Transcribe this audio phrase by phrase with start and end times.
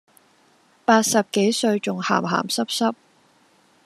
[0.83, 2.93] 八十幾歲仲咸咸濕濕